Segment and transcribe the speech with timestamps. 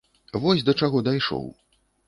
[0.45, 1.47] Вось да чаго дайшоў.